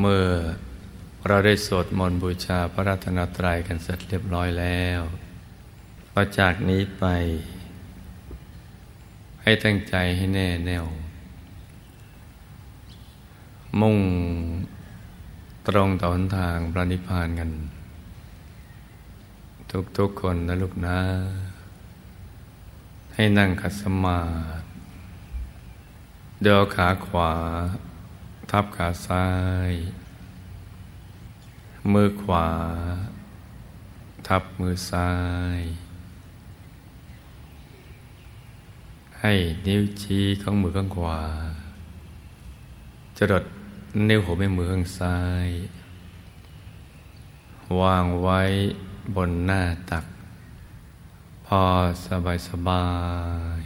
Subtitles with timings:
[0.00, 0.26] เมื่อ
[1.26, 5.00] เราได้สวดมนต์บูชาพระรัตนตรัยกันเสร็จเรียบร้อยแล้ว
[6.12, 7.04] ต่อจากนี้ไป
[9.42, 10.86] ให้ตั้งใจให้แน่แน่ว
[13.80, 13.98] มุ่ง
[15.68, 17.50] ตรงต่อหนทางพระนิพพานกัน
[19.98, 20.98] ทุกๆคนนะลูกนะ
[23.14, 24.64] ให้นั่งขัดสมาธิ
[26.42, 27.32] เดินขาขวา
[28.50, 29.26] ทับขาซ้า
[29.70, 29.72] ย
[31.92, 32.48] มือขวา
[34.26, 35.12] ทับมือซ้า
[35.58, 35.60] ย
[39.20, 39.32] ให้
[39.66, 41.20] นิ้วชี้ของมือข้างขวา
[43.16, 43.44] จะดด
[44.08, 45.48] นิ้วหัวแม่มือข้างซ้าย
[47.80, 48.40] วางไว้
[49.14, 50.04] บนหน้าตัก
[51.46, 51.62] พอ
[52.06, 52.86] สบายสบา
[53.58, 53.60] ย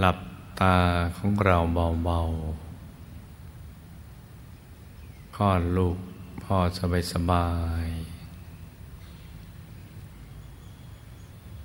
[0.00, 0.18] หลับ
[0.60, 0.78] ตา
[1.16, 1.58] ของเรา
[2.04, 5.98] เบาๆคลอดลูก
[6.42, 7.48] พ่อสบายสบา
[7.84, 7.86] ย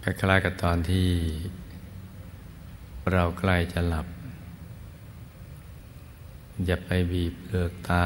[0.03, 1.09] คล้ายๆกับตอนที่
[3.11, 4.07] เราใกล้จะหลับ
[6.65, 8.05] อย่าไปบีบเปลือกตา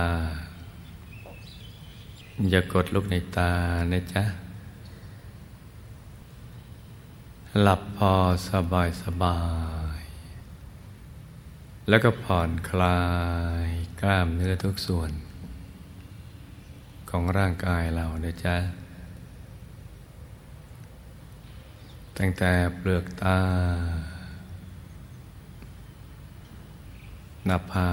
[2.49, 3.51] อย่ากดลูกในตา
[3.91, 4.23] นะจ๊ะ
[7.61, 8.11] หลับพอ
[8.49, 9.37] สบายสบา
[9.85, 9.86] ย
[11.89, 13.01] แล้วก็ผ่อนคลา
[13.65, 13.69] ย
[14.01, 15.11] กล้ามเนื้อทุกส่วน
[17.09, 18.57] ของร่างกายเราเนะจ๊ะ
[22.17, 23.39] ตั้งแต่เปลือกตา
[27.45, 27.89] หน้าผา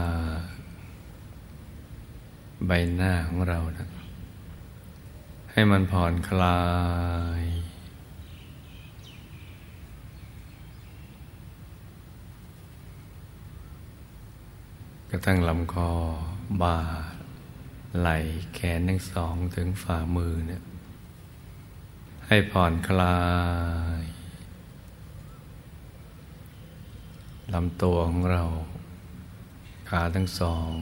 [2.66, 3.88] ใบหน้าของเรานะ
[5.52, 6.60] ให้มันผ่อนคลา
[7.40, 7.42] ย
[15.14, 15.90] ระทั่งลำคอ
[16.62, 16.78] บ่า
[18.00, 18.16] ไหล่
[18.54, 20.62] แขนทั้งสองถึงฝ่ามือเนี่ย
[22.26, 23.18] ให้ผ่อนคลา
[24.00, 24.02] ย
[27.54, 28.44] ลำตัวของเรา
[29.88, 30.72] ขาทั้งสอง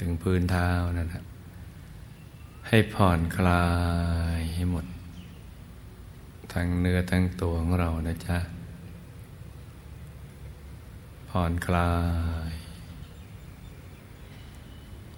[0.00, 1.24] ถึงพื้นเท้านั่นแหละ
[2.68, 3.66] ให้ผ่อนคลา
[4.38, 4.86] ยให้หมด
[6.52, 8.38] ทั้งเนื้อทั้งตัวของเรานะจ๊ะ
[11.30, 11.92] ผ่อนคลา
[12.50, 12.61] ย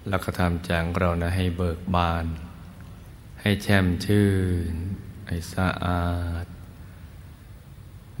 [0.09, 2.25] แล้วก็ทำใจากเรานะให้เบิกบาน
[3.41, 4.27] ให้แช่มชื่
[4.71, 4.73] น
[5.27, 6.07] ให้สะอา
[6.43, 6.45] ด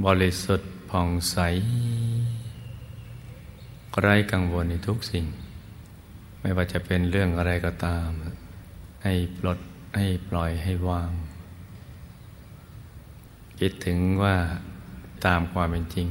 [0.05, 1.37] บริสุทธิ์ผ่องใส
[4.01, 5.25] ไร้กังวลในทุกสิ่ง
[6.41, 8.09] ไม่ว่าจะเป็นเรื่องอะไรก็ตาม
[9.03, 9.59] ให้ปลด
[9.97, 11.11] ให้ปล่อยให้วาง
[13.59, 14.35] คิดถึงว่า
[15.25, 16.07] ตามความเป็นจริง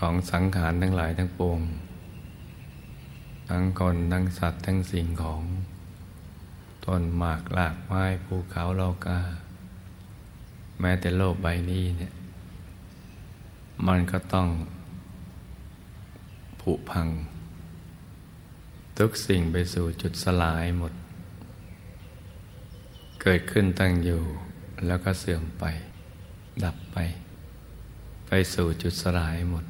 [0.00, 1.60] ของสังขารทั้งหลายทั้งปวง
[3.48, 5.42] ทั้งคนทั้งสัตว์ทั้งสิ่งของ
[6.84, 9.20] ต้นหมากหลากไม้ภูเขาโลกา
[10.80, 12.12] แม้แต่โลกใบนี้เนี่ย
[13.86, 14.48] มันก็ต้อง
[16.60, 17.08] ผุพัง
[18.98, 20.92] ทุกสิ่งไปสู่จุดสลายหมด
[23.22, 24.22] เกิดขึ้นตั้งอยู่
[24.86, 25.64] แล้วก็เสื่อมไป
[26.64, 26.96] ดับไป
[28.26, 29.64] ไปสู่จุดสลายหมด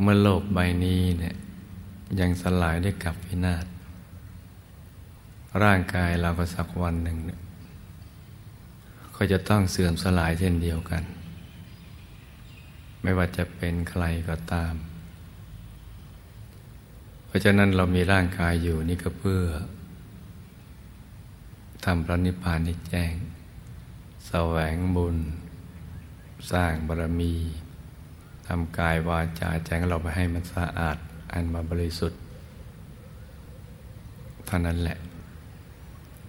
[0.00, 1.34] เมื่อโลกใบนี้เนี่ย
[2.18, 3.66] ยังสลายได้กับพินาศ
[5.62, 7.40] ร่างกายเราก็สักวันหนึ่งเนี่ย
[9.16, 11.02] ก็จะต้องเสื่อมสลายเช่นเดียวกัน
[13.02, 14.74] ไม่ว่าจะเป็นใครก็ตาม
[17.26, 19.42] เพราะฉะนั้นเรามีร่างกายอยู่นี่ก็เพื่อ
[21.84, 23.14] ทำพระนิพพานให้แจ้ง
[24.28, 25.16] แสวงบุญ
[26.52, 27.34] สร้างบารมี
[28.46, 30.98] ทำกายวาจาแจ้งเราไปให้มันสะอาด
[31.32, 32.20] อันมาบริสุทธิ์
[34.46, 34.98] เท่านั้นแหละ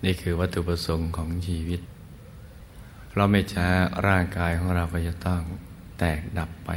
[0.03, 1.81] นี่คือวัตถุประสงค์ของชีวิต
[3.15, 3.67] เราไม่ช้า
[4.07, 5.41] ร่างกายของเราก็จะต้อง
[5.99, 6.69] แตกดับไป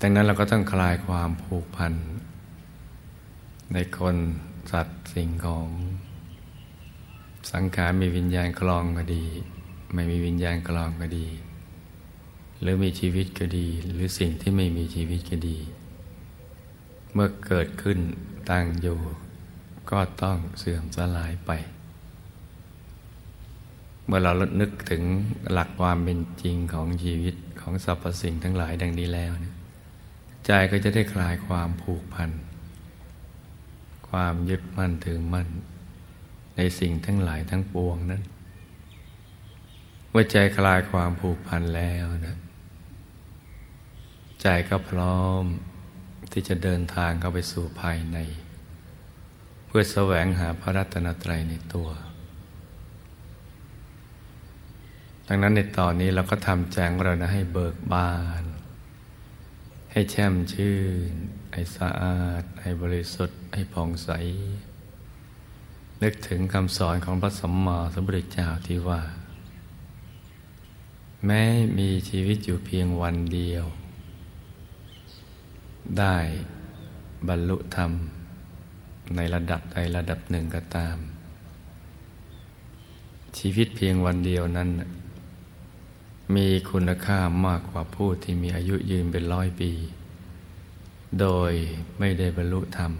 [0.00, 1.92] ดังนั้นเราก็ต้องคลายความผูกพัน
[3.72, 4.16] ในคน
[4.72, 5.68] สัตว์สิ่งของ
[7.52, 9.24] สังขารมีวิญญาณคลองก็ดี
[9.94, 11.26] ไม่มีวิญญาณคลองก็ดี
[12.60, 15.58] หรือมีชีวิตก็ดี หรือสิ่งที่ไม่มีชีวิตก็ดี
[17.12, 17.98] เมื่อเกิดขึ้น
[18.50, 18.98] ตั้งอยู่
[19.90, 21.50] ก็ต้องเสื่อมสลายไป
[24.06, 25.02] เมื่อเราลดนึกถึง
[25.52, 29.54] หลักความเป็นจริงของชีวิตของสรรพสิ่งทั้งหลายดังนี้แล้วเนี่ย
[30.46, 32.30] ใจก็จะได้คลายความผูกพัน
[34.08, 35.48] ความยึดมั่นถือมั่น
[36.56, 38.22] ในสิ่งทั้งหลายทั้งปวงนั้น
[40.10, 42.36] เมื่อใจคลายความผูกพันแล้วนะ
[44.42, 45.44] ใจก็พร้อม
[46.32, 48.18] ที่จะเดินทางเข้าไปสู่ภายใน
[49.66, 51.88] เพื่อแสวงหาพระรัตนตรัยในตัว
[55.28, 58.12] ดังนั้นในตอนนี้เราก็ทำแจงเรานะให้เบิกบา
[58.42, 58.44] น
[59.92, 60.76] ให้แช่มชื่
[61.10, 61.12] น
[61.52, 64.10] ให้สะอาด ให้บริสุทธิ์ ให้ผ่องใส
[66.02, 69.02] นึกถึงคำสอนของพระสัมมาสัมพุทธเจ้าที่ว่า
[71.26, 71.42] แม้
[71.78, 73.64] มีชีวิตอยู่เพียงวันเดียว
[75.98, 76.16] ได้
[77.28, 77.90] บรรลุธรรม
[79.16, 80.96] ในระดับใดระดับหนึ่งก็ตาม
[83.38, 84.68] ชีวิตเพียงวันเดียวนั้น
[86.36, 89.72] มีคุณค่ามากกว่าผู้ที่มีอายุยืนเป็นร้อยปี
[91.20, 91.52] โดย
[91.98, 92.92] ไม่ได้บรรลุธรรม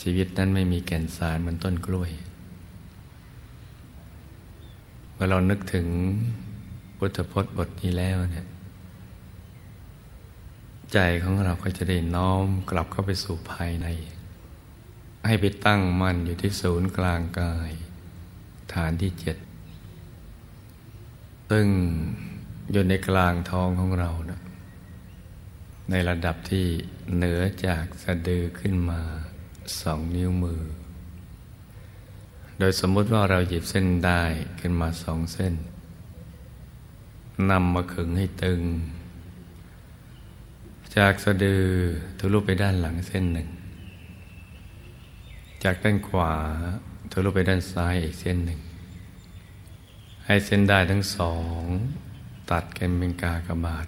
[0.00, 2.10] ชีวิตนั้นไม่มีแก่นสารเหมือนต้นกล้วย
[5.12, 5.86] เมื่อเรานึกถึง
[6.96, 8.46] พุทธพจน์บทนี้แล้วเนี่ย
[10.92, 13.86] ใจของเราก็จะได้น้อมกลับเข้าไปสู่ภายใน
[15.26, 17.70] ให้ไปตั้งมั่นอยู่ที่ศูนย์กลางกาย
[18.74, 19.36] ฐานที่เจ็ด
[21.50, 21.68] ซึ่ง
[22.72, 24.40] อยู่ในกลางท้องของเรานะ
[25.90, 26.66] ในระดับที่
[27.14, 29.00] เหนือจากสะดือขึ้นมา
[29.80, 30.62] สองนิ้วมือ
[32.58, 34.22] โดยสมมุติว่าเราหยิบเส้นได้
[34.60, 35.54] ขึ้นมาสองเส้น
[37.50, 38.60] นำมาขึงให้ตึง
[40.98, 41.64] จากสะดือ
[42.18, 43.48] ทะลุไปด้านหลังเส้นหนึ่ง
[45.64, 46.34] จากด้านขวา
[47.12, 48.60] ทะลุไปด้านซ้ายอีกเส้นหนึ่ง
[50.26, 51.62] ให้เส้นได้ทั้งสอง
[52.50, 53.86] ตัดกันเป็นกากบาท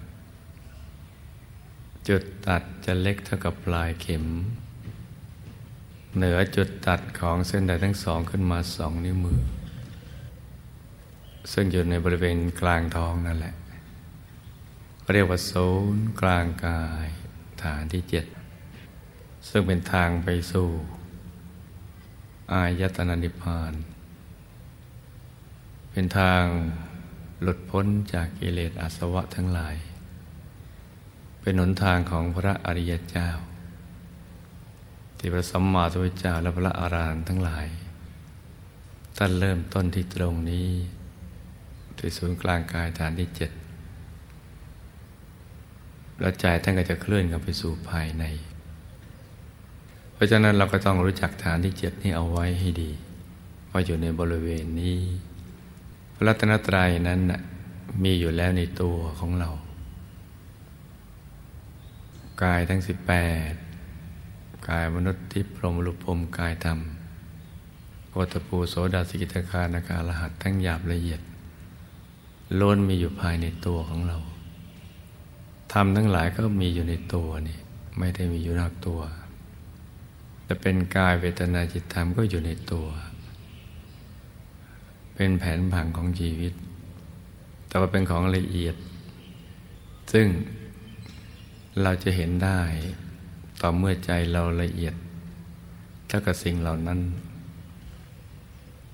[2.07, 4.25] จุดตัดจะเล็กเท่ากับปลายเข็ม
[6.15, 9.39] เหนือจุดตัดของเส้นได้ทั้งสองขึ้นมาสองนิ้วมือ
[11.51, 13.55] ซึ่งอยู่ในบริเวณกลางท้องนั่นแหละ
[15.13, 17.07] เรียกว่าศูนย์กลางกาย
[17.63, 18.25] ฐานที่เจ็ด
[19.49, 20.69] ซึ่งเป็นทางไปสู่
[22.53, 23.73] อายตนะนิพพาน
[25.91, 26.43] เป็นทาง
[27.41, 29.75] หลุดพ้นจากกิเลสอาสวะทั้งหลาย
[31.41, 33.29] เป็นหนทางของพระอริยเจ้า
[35.17, 37.67] ที่พระสัมมาสัมพุทธเจ้าและพระอารหันต์ทั้งหลาย
[39.17, 40.69] ท่านเริ่มต้นที่ตรงนี้
[41.97, 43.51] ที่ศูนย์กลางกายฐานที่เจ็ด
[46.21, 48.23] แล้วใจท่านก็จะเคลื่อนกันไปสู่ภายใน
[50.13, 52.91] เพราะฉะนั้นเราก็ต้องรู้จักฐานที่เจ็ดนี้เอาไว้ให้ดี
[53.71, 54.99] ว่าอยู่ในบริเวณนี้
[56.15, 57.19] พระรัตนตรัยนั้น
[58.03, 59.49] มีอยู่แล้วในตัวของเรา
[62.43, 63.13] กายทั้งสิบแป
[63.51, 63.53] ด
[64.69, 66.79] กายมนุษย์ที่พรหมรุปมกายธรรม
[68.09, 71.21] โกตปูโสดาสิกิตาคานาการหัสทั้งหยาบละเอียด
[72.59, 74.17] ล้นมีอยู่ภายในตัวของเรา
[75.73, 77.59] ธรรมทั้งหลายก็มีอยู่ในตัวนี่
[77.99, 79.01] ไม่ได้มีอยู่นอกตัว
[80.43, 82.87] แต่เป็นกายเวทนาจิตธรรมก็อยู่ในตัว
[85.15, 86.53] เป็นแผนผังของชีวิต
[87.67, 88.75] แต่ว่าเป็นของละเอียด
[90.13, 90.27] ซึ่ง
[91.81, 92.59] เราจะเห็นได้
[93.61, 94.95] ต่อเมื่อใจเราละเอียด
[96.07, 96.99] เท่ากับสิ่งเหล่านั้น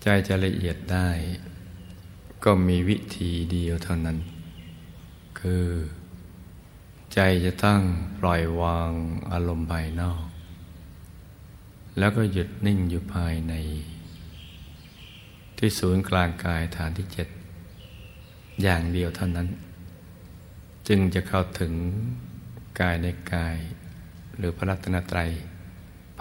[0.04, 1.10] ใจจะละเอียดได้
[2.44, 4.18] ก็มีวิธีเดียวเท่านั้น
[5.40, 5.66] คือ
[7.20, 7.82] ใจจะตั้ง
[8.20, 8.92] ปล่อยวาง
[9.32, 10.24] อารมณ์ภายนอก
[11.98, 13.54] แล้วก็หยุดนิ่งอยู่ภายใน
[15.58, 17.28] ที่ศูนย์กลางกายฐานที่เจ็ด
[18.62, 19.48] อย่างเดียวเท่านั้น
[20.88, 21.74] จึงจะเข้าถึง
[22.80, 23.58] กายในกาย
[24.38, 25.30] หรือพระรัตนตรัย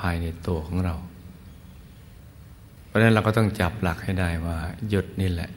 [0.00, 0.94] ภายในตัวของเรา
[2.86, 5.50] เพราะฉะนั้นเราก็ต้องจับหลักให้ได้ว่า หยุดนี่แหละ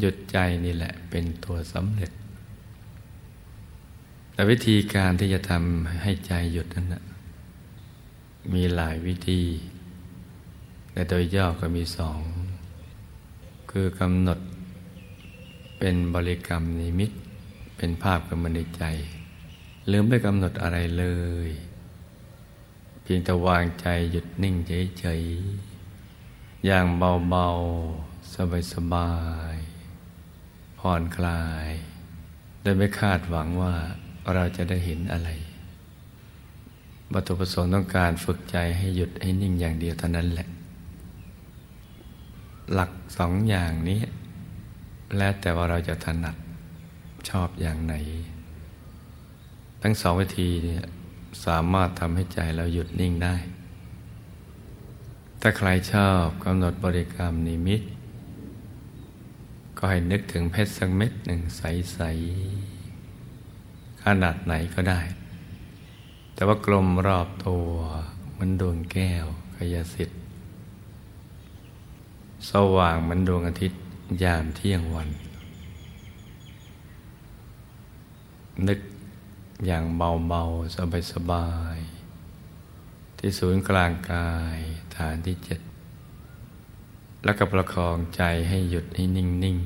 [0.00, 2.10] หยุดใจนี่แหละเป็นตัวสำเร็จ
[4.40, 7.02] แต่วิธีการที่จะทำให้ใจหยุดนั้นนะ
[8.54, 9.42] มีหลายวิธี
[10.92, 12.20] แต่โดยย่อก็มีสอง
[13.70, 14.38] คือกำหนด
[15.78, 17.10] เป็นบริกรรมนิมิต
[17.76, 18.84] เป็นภาพกำมันในใจ
[19.90, 21.06] ลืมไม่กำหนดอะไรเล
[21.48, 21.50] ย
[23.02, 24.56] เพียงแต่วางใจหยุดนิ่ง
[24.98, 26.86] เฉยๆ อย่าง
[27.28, 28.34] เบาๆ
[28.72, 29.12] สบา
[29.54, 31.68] ยๆ ผ่อนคลาย
[32.62, 33.74] โดยไม่คาดหวังว่า
[34.34, 35.30] เราจะได้เห็นอะไร
[37.12, 40.46] วัตถุประสงค์ต้องการฝึกใจให้หยุดให้นิ่งอย่างเดียวเท่านั้นแหละ
[42.74, 44.00] หลักสองอย่างนี้
[45.16, 46.36] แล้วแต่ว่าเราจะถนัด
[47.28, 47.94] ชอบอย่างไหน
[49.82, 50.82] ทั้งสองวิธีเนี่ย
[51.44, 53.36] สามารถทำให้ใจเราหยุดนิ่งได้
[55.40, 57.82] ถ้าใครชอบกำหนดบริกรรมนิมิต
[59.76, 62.79] ก็ให้นึกถึงเพชรสักเม็ดหนึ่งใสๆ
[64.04, 65.00] ขนาดไหนก็ได้
[66.34, 67.68] แต่ว่ากลมรอบตัว
[68.38, 69.26] มันดวงแก้ว
[69.56, 70.20] ขยสิทธิ์
[72.50, 73.80] สว่างมันดวงอาทิตย์
[74.22, 75.08] ยามเที่ยงวัน
[78.68, 78.80] นึก
[79.66, 80.76] อย่างเบาๆ
[81.12, 84.58] สบายๆ ที่ศูนย์กลางกาย
[84.96, 85.60] ฐานที่เจ็ด
[87.24, 89.58] แล้วก็ประคองใจให้หยุดให้นิ่ง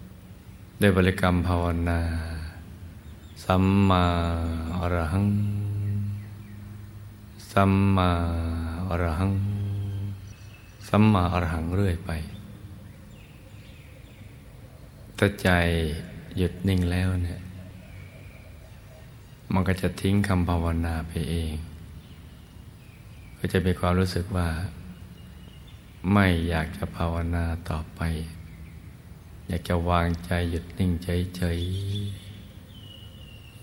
[0.00, 2.00] ๆ ด้วยบริกรรมภาวนา
[3.42, 4.04] สัมมา
[4.76, 5.26] อรหัง
[7.52, 8.10] สัมมา
[8.88, 9.32] อรหัง
[10.88, 12.10] สัมมาอรหังเรื่อยไป
[15.18, 15.48] ถ้าใจ
[16.36, 17.40] หยุดนิ่งแล้วเนี่ย
[19.52, 21.54] มันก็จะทิ้งคำภาวนาไปเอง
[23.38, 24.48] ก็จะมีความรู้สึกว่า
[26.12, 28.00] ไม่อยากจะภาวนาต่อไป
[29.48, 32.33] อยากจะวางใจหยุดนิ่งเฉยๆ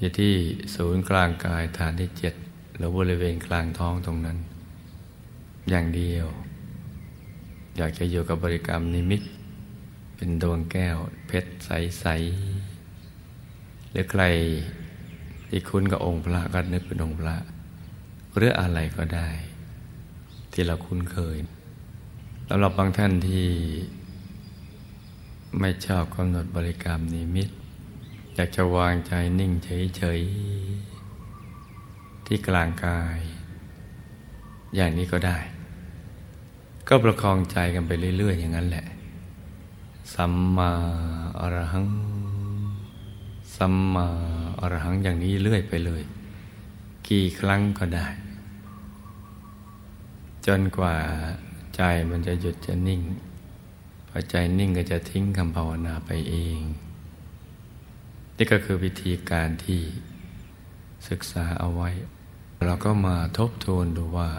[0.02, 0.34] อยู่ที่
[0.76, 2.34] ศูนย์กลางกายฐานที่เจ็ด
[2.76, 4.38] หรือบริเวณกลางท้องตรงนั้น
[5.70, 6.26] อย่างเดียว
[7.78, 9.22] อยากจะอยู่กับบริกรรมนิมิต
[10.16, 12.06] เป็นดวงแก้วเพชรใส
[12.94, 14.24] ๆ หรือใคร
[15.50, 17.36] ที่คุ้นกับองค์พระก็นึกเป็นองค์พระ
[18.36, 19.30] หรืออะไรก็ได้
[20.52, 21.38] ที่เราคุ้นเคย
[22.48, 23.48] สำหรับบางท่านที่
[25.60, 27.50] ไม่ชอบกำหนดบริกรรมนิมิต
[28.36, 33.20] อยากจะวางใจนิ่งเฉยๆ ที่กลางกาย
[34.76, 35.38] อย่างนี้ก็ได้
[36.88, 38.86] ก็ประคองใจกันไปเรื่อย ๆ อย่างนั้นแหละ
[40.14, 40.72] สัมมา
[41.40, 41.88] อรหัง
[43.56, 44.08] สัมมา
[44.60, 46.04] อรหังอย่างนี้เรื่อยไปเลย
[47.08, 48.08] กี่ครั้งก็ได้
[50.46, 50.96] จนกว่า
[51.76, 53.02] ใจมันจะหยุดจะนิ่ง
[54.10, 56.62] พอใจนิ่งก็จะทิ้งคำภาวนาไปเอง
[58.44, 59.82] นี่ก็คือวิธีการที่
[61.10, 61.90] ศึกษาเอาไว้
[62.66, 64.30] เราก็มาทบทวนดูว่า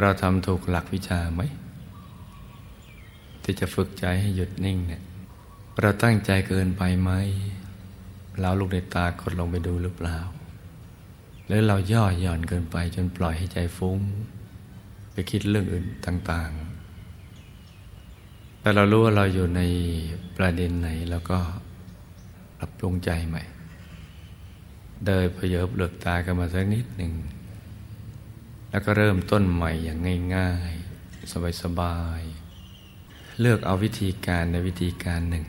[0.00, 1.42] เราทำถูกหลักวิชาไหม
[3.42, 5.02] ที่จะฝึกใจให้หยุดนิ่งเนี่ย
[5.80, 7.10] เราตั้งใจเกินไปไหม
[8.40, 10.18] เราลูกในตากดลงไปดูหรือเปล่า
[11.46, 13.98] หรือเราย่อหย่อนเกินไปจนปล่อยให้ใจฟุ้ง
[15.12, 16.50] ไปคิดเรื่องอื่นต่าง
[17.36, 19.62] ๆ แต่เรารู้ว่าเราอยู่ใน
[20.36, 21.40] ประเด็นไหนแล้วก็
[22.64, 23.42] ปรับปรุงใจใหม่
[25.06, 27.12] เดินพเยบเลือกตากันมาสักนิดหนึ่ง
[28.70, 29.98] แล้วก็เริ่มต้นใหม่อย่าง
[30.36, 35.46] ง่าย ๆ สบายๆ เลือกเอาวิธีการในวิธีการหนึ่ง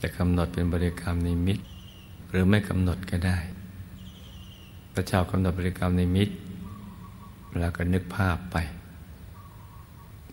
[0.00, 1.58] จะกำหนดเป็นบริกรรมนิมิต
[2.30, 3.38] หรือไม่กำหนดก็ได้
[4.92, 6.28] พระเจ้ากำหนดบริกรรมนิมิต
[7.58, 8.56] แล้วก็นึกภาพไป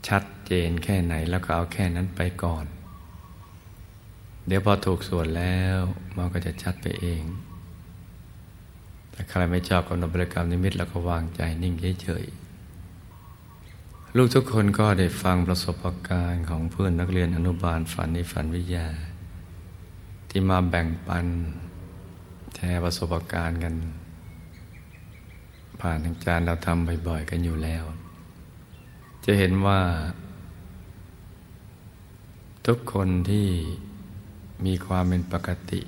[0.08, 2.66] ชัดเจนแค่ไหนแล้วก็เอาแค่นั้นไปก่อน
[4.48, 5.78] เดี๋ยวพอถูกส่วนแล้ว
[6.18, 7.24] มันก็จะชัดไปเอง
[9.12, 18.88] แต่ใครไม่ชอบกำหนดบริกรรมนิมิตแล้วก็วางใจนิ่งเฉยๆ ลูกทุกคนก็ได้ฟังประสบการณ์ของเพื่อนนักเรียนอนุบาลฝันในฝันวิทยา
[20.30, 21.26] ที่มาแบ่งปัน
[22.56, 23.74] แชร์ประสบการณ์กัน
[25.82, 27.84] ผ่านทางจานเราทำบ่อยๆกันอยู่แล้ว
[29.26, 29.80] จะเห็นว่า
[32.68, 33.48] ทุกคนที่
[34.66, 35.82] มีความเป็นปกติ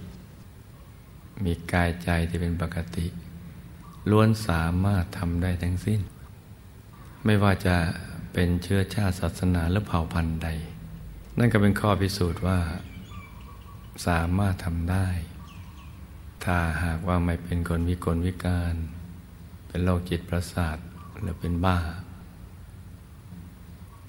[1.43, 3.07] มีกายใจที่เป็นปกติ
[4.09, 6.01] ล้วนสามารถทำได้ทั้งสิ้น
[7.25, 7.75] ไม่ว่าจะ
[8.33, 10.49] เป็นเชื้อชาติศาสนาหรือเผ่าพันธุ์ใด
[11.38, 12.59] นั่นก็เป็นข้อพิสูจน์ว่า
[14.07, 15.07] สามารถทำได้
[16.43, 18.75] ถ้าหากว่าไม่เป็นคนวิกลวิการ
[19.67, 20.77] เป็นโรคจิตประสาท
[21.21, 21.79] หรือเป็นบ้า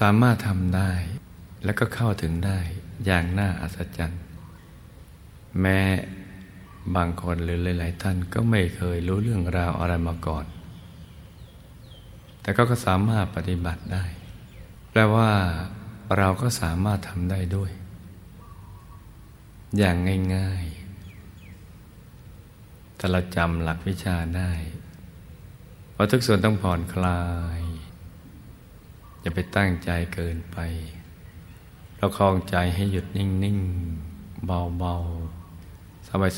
[0.00, 0.90] สามารถทำได้
[1.64, 2.58] แล้วก็เข้าถึงได้
[3.04, 4.22] อย่างน่าอัศจรรย์
[5.60, 5.78] แม้
[6.96, 10.44] บางคนหรือหลาย ๆ ท่านก็ไม่เคยรู้เรื่องราวอะไรมาก่อน
[12.40, 14.04] แต่ก็ก็สามารถปฏิบัติได้
[14.90, 15.30] แปลว่า
[16.18, 17.70] เราก็สามารถทำได้ด้วย
[19.78, 19.96] อย่าง
[20.36, 20.64] ง่าย
[22.00, 24.52] ๆ ถ้าเราจำหลักวิชาได้
[25.92, 27.22] เพราะทุกส่วนต้องผ่อนคลา
[27.58, 27.60] ย
[29.20, 30.58] อย่าไปตั้งใจเกินไป
[31.96, 33.58] เราคลองใจให้หยุดนิ่ง
[34.02, 35.39] ๆ เบา ๆ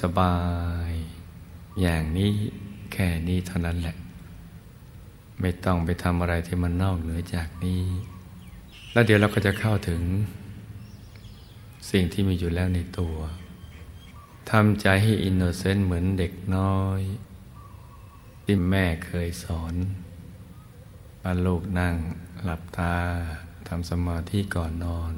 [0.03, 0.37] สบา
[0.89, 2.33] ยๆอย่างนี้
[2.93, 3.97] แค่นี้เท่านั้นแหละ
[5.41, 7.83] ไม่ต้องไปทำอะไรที่มันนอกเหนือจากนี้
[8.93, 10.03] แล้วเดี๋ยวเราก็จะเข้าถึง
[11.91, 13.17] สิ่งที่มีอยู่แล้วในตัว
[14.51, 17.01] ทำใจให้ innocent เหมือนเด็กน้อย
[18.45, 19.75] ที่แม่เคยสอน
[21.23, 21.95] ว่าลูกนั่ง
[22.45, 22.95] หลับตา
[23.69, 25.13] ทำสมาธิก่อนนอน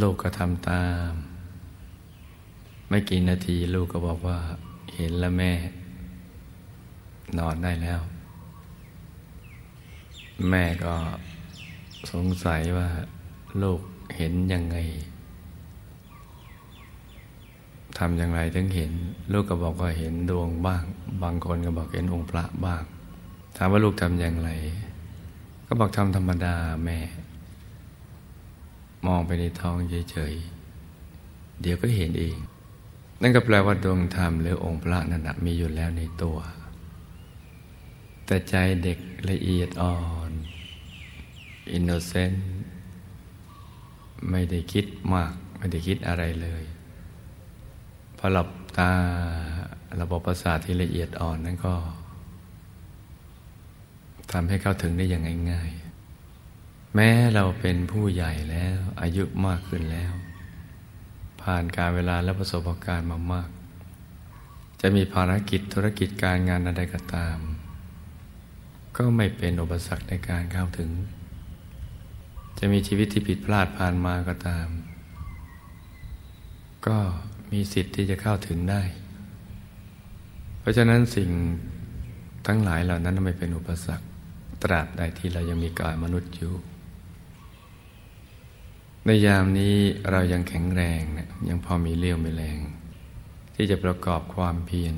[0.00, 1.10] ลูกก็ทำตาม
[2.94, 4.38] ไม่กี่นาทีลูกก็บอกว่า
[4.96, 5.52] เห็นแล้วแม่
[7.38, 8.00] นอนได้แล้ว
[10.50, 10.94] แม่ก็
[12.10, 12.88] สงสัยว่า
[13.62, 13.80] ลูก
[14.16, 14.76] เห็นยังไง
[17.98, 18.92] ทำอย่างไรถึงเห็น
[19.32, 20.84] ลูกก็บอกว่าเห็นดวงบ้าง
[21.22, 22.82] บางคนก็บอกเห็นองค์พระบ้าง
[23.56, 24.50] ถามว่าลูกทำอย่างไร
[25.66, 26.98] ก็บอกทำธรรมดาแม่
[29.06, 29.76] มองไปในท้อง
[30.10, 32.38] เฉยๆเดี๋ยวก็เห็นเอง
[33.22, 36.38] นั่นก็แปลว่าดวงธรรมหรือองค์พระนั่นมีอยู่แล้วในตัว
[38.26, 38.98] แต่ใจเด็ก
[39.30, 39.98] ละเอียดอ่อ
[40.28, 40.32] น
[41.72, 42.50] innocent
[44.30, 46.62] ไม่ได้คิดมาก ไม่ได้คิดอะไรเลย
[48.18, 48.48] พอหลับ
[48.78, 48.92] ตา
[50.00, 51.74] ระบบประสาทที่ละเอียดอ่อนนั้นก็
[54.32, 60.12] ทำให้เข้าถึงได้อย่างง่ายๆ แม้เราเป็นผู้ใหญ่แล้วอายุมากขึ้นแล้ว
[61.42, 63.48] ผ่านการเวลาและประสบการณ์มามาก
[64.80, 67.38] จะมีภารกิจธุรกิจการงานอะไรก็ตาม
[68.96, 70.90] ก็ไม่เป็นอุปสรรคในการเข้าถึง
[72.58, 74.68] จะมีชีวิตที่ผิดพลาดผ่านมาก็ตาม
[76.86, 76.98] ก็
[77.52, 78.82] มีสิทธิ์ที่จะเข้าถึงได้
[80.60, 81.30] เพราะฉะนั้นสิ่ง
[82.46, 84.06] ทั้งหลายเหล่านั้นไม่เป็นอุปสรรค
[84.62, 86.54] ตราบใดที่เรายังมีกายมนุษย์อยู่
[89.06, 89.76] ในยามนี้
[90.10, 92.58] เรายังแข็งแรงนะยังพอมีเลี้ยวมีแรง
[93.54, 94.94] ที่จะประกอบความเพียร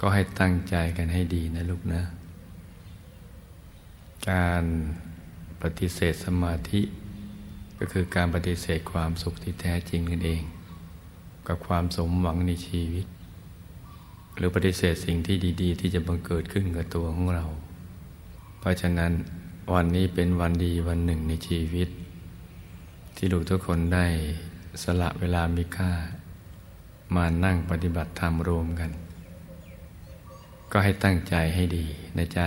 [0.00, 2.02] ก็ให้ตั้งใจกันให้ดีนะลูกนะ
[4.30, 4.64] การ
[5.62, 6.80] ปฏิเสธสมาธิ
[7.78, 10.42] ก็คือการปฏิเสธความสุขที่แท้จริงนั่นเอง
[11.46, 13.06] กับความสมหวังในชีวิต
[14.36, 17.44] หรือปฏิเสธสิ่งที่ดี ๆ ที่จะบังเกิดขึ้นกับตัวของเรา
[18.58, 19.12] เพราะฉะนั้น
[19.72, 21.88] วันนี้เป็นวันดีวันหนึ่งในชีวิต
[23.16, 24.06] ที่ลูกทุกคนได้
[24.82, 25.92] สละเวลามีค่า
[27.14, 28.90] มานั่งปฏิบัติธรรมรวมกัน
[30.72, 31.86] ก็ให้ตั้งใจให้ดี
[32.18, 32.46] นะจ๊ะ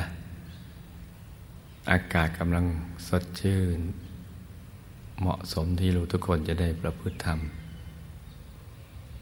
[1.91, 2.65] อากาศกำลัง
[3.07, 3.79] สดชื่น
[5.19, 7.39] เหมาะสมที่ลูกทุกคนจะได้ประพฤติธรรม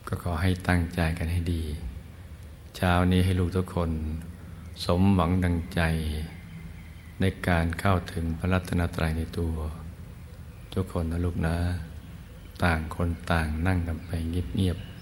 [0.08, 1.64] ก็ขอให้ตั้งใจกันให้ดี
[2.76, 3.92] เช้านี้ให้ลูกทุกคน
[4.86, 5.82] สมหวังดังใจ
[7.22, 9.56] ในการเข้าถึงพระรัตนตรัยในตัว
[10.74, 11.58] ทุกคนนะลูกนะ
[12.64, 14.95] ต่างคนต่างนั่งกันไปเงียบๆ